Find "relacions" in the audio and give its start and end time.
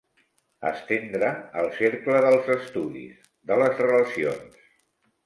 3.85-4.59